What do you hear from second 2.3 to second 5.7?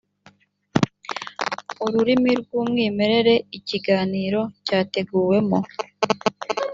rw‘umwimerere ikiganiro cyateguwemo